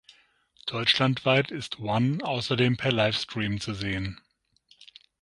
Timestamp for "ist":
1.51-1.77